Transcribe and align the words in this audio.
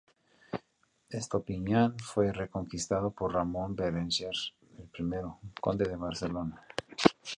Estopiñán 1.11 1.95
fue 1.99 2.31
reconquistado 2.33 3.11
por 3.11 3.33
Ramón 3.35 3.75
Berenguer 3.75 4.33
I, 4.79 5.03
conde 5.61 5.85
de 5.87 5.95
Barcelona. 6.07 6.65